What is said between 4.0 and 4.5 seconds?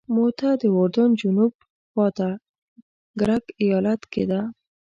کې ده.